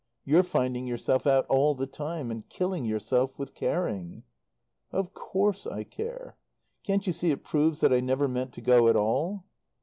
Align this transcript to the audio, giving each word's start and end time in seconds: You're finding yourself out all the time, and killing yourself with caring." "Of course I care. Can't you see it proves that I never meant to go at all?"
You're 0.25 0.41
finding 0.41 0.87
yourself 0.87 1.27
out 1.27 1.45
all 1.45 1.75
the 1.75 1.85
time, 1.85 2.31
and 2.31 2.49
killing 2.49 2.85
yourself 2.85 3.37
with 3.37 3.53
caring." 3.53 4.23
"Of 4.91 5.13
course 5.13 5.67
I 5.67 5.83
care. 5.83 6.37
Can't 6.81 7.05
you 7.05 7.13
see 7.13 7.29
it 7.29 7.43
proves 7.43 7.81
that 7.81 7.93
I 7.93 7.99
never 7.99 8.27
meant 8.27 8.51
to 8.53 8.61
go 8.61 8.87
at 8.87 8.95
all?" 8.95 9.45